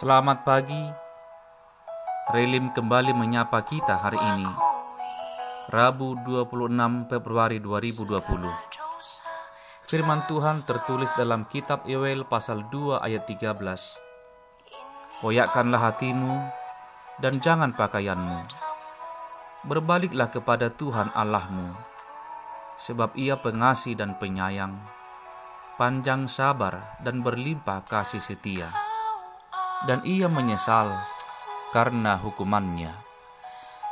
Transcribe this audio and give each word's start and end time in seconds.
Selamat 0.00 0.48
pagi. 0.48 0.80
Relim 2.32 2.72
kembali 2.72 3.12
menyapa 3.12 3.60
kita 3.60 4.00
hari 4.00 4.16
ini. 4.16 4.48
Rabu 5.68 6.16
26 6.24 7.04
Februari 7.04 7.60
2020. 7.60 8.48
Firman 9.84 10.24
Tuhan 10.24 10.64
tertulis 10.64 11.12
dalam 11.20 11.44
kitab 11.52 11.84
Yoel 11.84 12.24
pasal 12.24 12.64
2 12.72 12.96
ayat 12.96 13.28
13. 13.28 15.20
Koyakkanlah 15.20 15.92
hatimu 15.92 16.48
dan 17.20 17.36
jangan 17.44 17.76
pakaianmu. 17.76 18.40
Berbaliklah 19.68 20.32
kepada 20.32 20.72
Tuhan 20.72 21.12
Allahmu, 21.12 21.76
sebab 22.80 23.12
ia 23.20 23.36
pengasih 23.36 24.00
dan 24.00 24.16
penyayang, 24.16 24.80
panjang 25.76 26.24
sabar 26.24 26.96
dan 27.04 27.20
berlimpah 27.20 27.84
kasih 27.84 28.24
setia 28.24 28.88
dan 29.88 30.04
ia 30.04 30.28
menyesal 30.28 30.92
karena 31.70 32.18
hukumannya. 32.20 32.92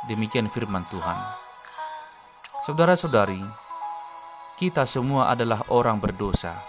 Demikian 0.05 0.47
firman 0.51 0.85
Tuhan. 0.91 1.17
Saudara-saudari, 2.67 3.41
kita 4.59 4.83
semua 4.83 5.31
adalah 5.31 5.63
orang 5.71 5.97
berdosa. 5.97 6.59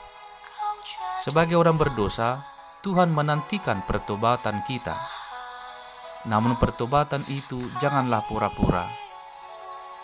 Sebagai 1.20 1.58
orang 1.58 1.76
berdosa, 1.76 2.40
Tuhan 2.80 3.12
menantikan 3.12 3.84
pertobatan 3.84 4.64
kita. 4.64 4.96
Namun 6.24 6.56
pertobatan 6.56 7.26
itu 7.28 7.60
janganlah 7.82 8.24
pura-pura. 8.24 8.88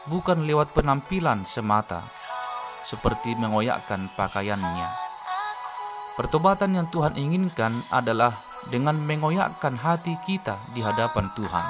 Bukan 0.07 0.45
lewat 0.45 0.77
penampilan 0.77 1.49
semata, 1.49 2.05
seperti 2.85 3.35
mengoyakkan 3.35 4.13
pakaiannya. 4.15 4.87
Pertobatan 6.15 6.77
yang 6.79 6.87
Tuhan 6.93 7.19
inginkan 7.19 7.83
adalah 7.91 8.41
dengan 8.71 8.99
mengoyakkan 8.99 9.79
hati 9.79 10.19
kita 10.27 10.59
di 10.75 10.83
hadapan 10.83 11.31
Tuhan. 11.39 11.67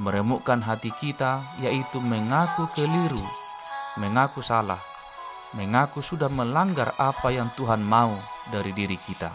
Meremukkan 0.00 0.64
hati 0.64 0.88
kita 0.96 1.44
yaitu 1.60 2.00
mengaku 2.00 2.70
keliru, 2.72 3.20
mengaku 4.00 4.40
salah, 4.40 4.80
mengaku 5.52 6.00
sudah 6.00 6.32
melanggar 6.32 6.96
apa 6.96 7.28
yang 7.34 7.52
Tuhan 7.58 7.84
mau 7.84 8.14
dari 8.48 8.72
diri 8.72 8.96
kita. 8.96 9.34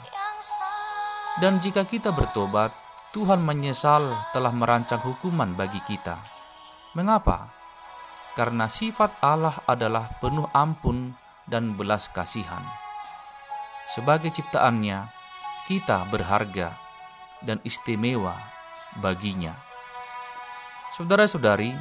Dan 1.37 1.59
jika 1.59 1.83
kita 1.83 2.15
bertobat, 2.15 2.71
Tuhan 3.11 3.43
menyesal 3.43 4.11
telah 4.31 4.51
merancang 4.55 5.03
hukuman 5.03 5.55
bagi 5.55 5.83
kita. 5.83 6.19
Mengapa? 6.95 7.51
Karena 8.35 8.67
sifat 8.71 9.19
Allah 9.19 9.63
adalah 9.67 10.15
penuh 10.19 10.47
ampun 10.51 11.15
dan 11.47 11.75
belas 11.75 12.07
kasihan. 12.11 12.63
Sebagai 13.91 14.31
ciptaannya, 14.31 15.14
kita 15.65 16.05
berharga 16.13 16.77
dan 17.41 17.57
istimewa 17.65 18.37
baginya. 19.01 19.57
Saudara-saudari, 20.93 21.73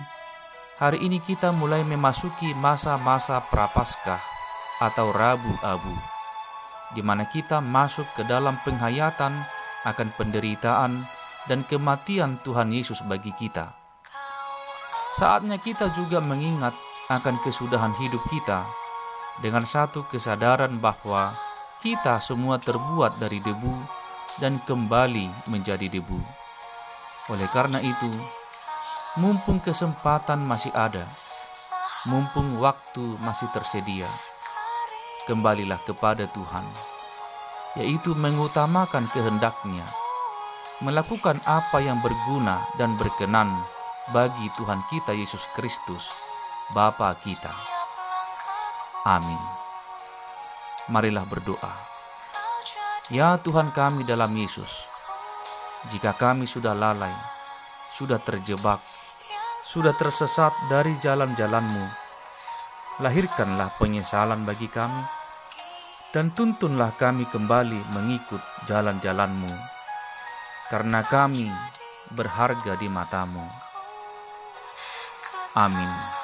hari 0.80 0.98
ini 1.04 1.20
kita 1.20 1.52
mulai 1.52 1.84
memasuki 1.84 2.56
masa-masa 2.56 3.38
prapaskah 3.52 4.18
atau 4.82 5.14
Rabu 5.14 5.52
Abu, 5.62 5.94
di 6.96 7.04
mana 7.04 7.28
kita 7.28 7.62
masuk 7.62 8.08
ke 8.18 8.26
dalam 8.26 8.58
penghayatan 8.64 9.36
akan 9.84 10.08
penderitaan 10.16 11.04
dan 11.44 11.62
kematian 11.68 12.40
Tuhan 12.40 12.72
Yesus 12.72 13.04
bagi 13.04 13.30
kita. 13.36 13.76
Saatnya 15.14 15.60
kita 15.62 15.94
juga 15.94 16.18
mengingat 16.18 16.74
akan 17.12 17.36
kesudahan 17.44 17.92
hidup 18.00 18.24
kita 18.32 18.64
dengan 19.44 19.62
satu 19.62 20.08
kesadaran 20.08 20.80
bahwa 20.80 21.36
kita 21.84 22.16
semua 22.16 22.56
terbuat 22.56 23.20
dari 23.20 23.44
debu 23.44 23.76
dan 24.40 24.56
kembali 24.64 25.52
menjadi 25.52 25.92
debu. 25.92 26.16
Oleh 27.28 27.44
karena 27.52 27.76
itu, 27.84 28.08
mumpung 29.20 29.60
kesempatan 29.60 30.40
masih 30.48 30.72
ada, 30.72 31.04
mumpung 32.08 32.56
waktu 32.56 33.20
masih 33.20 33.52
tersedia, 33.52 34.08
kembalilah 35.28 35.76
kepada 35.84 36.24
Tuhan, 36.32 36.64
yaitu 37.76 38.16
mengutamakan 38.16 39.04
kehendaknya, 39.12 39.84
melakukan 40.80 41.36
apa 41.44 41.84
yang 41.84 42.00
berguna 42.00 42.64
dan 42.80 42.96
berkenan 42.96 43.52
bagi 44.08 44.48
Tuhan 44.56 44.80
kita 44.88 45.12
Yesus 45.12 45.44
Kristus, 45.52 46.08
Bapa 46.72 47.12
kita. 47.20 47.52
Amin. 49.04 49.63
Marilah 50.92 51.24
berdoa. 51.24 51.74
Ya 53.08 53.36
Tuhan 53.40 53.72
kami 53.72 54.04
dalam 54.04 54.32
Yesus, 54.36 54.84
jika 55.92 56.16
kami 56.16 56.44
sudah 56.48 56.72
lalai, 56.72 57.12
sudah 57.96 58.20
terjebak, 58.20 58.80
sudah 59.64 59.92
tersesat 59.96 60.52
dari 60.68 60.96
jalan-jalanmu, 61.00 61.84
lahirkanlah 63.00 63.76
penyesalan 63.76 64.44
bagi 64.48 64.68
kami, 64.72 65.04
dan 66.12 66.32
tuntunlah 66.32 66.92
kami 66.96 67.28
kembali 67.28 67.80
mengikut 67.92 68.40
jalan-jalanmu, 68.68 69.52
karena 70.68 71.00
kami 71.04 71.48
berharga 72.12 72.76
di 72.76 72.88
matamu. 72.92 73.44
Amin. 75.56 76.23